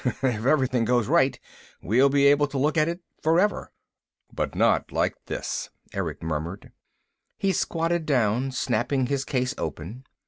[0.03, 1.39] "If everything goes right
[1.79, 3.71] we'll be able to look at it forever."
[4.33, 6.71] "But not like this," Erick murmured.
[7.37, 10.05] He squatted down, snapping his case open.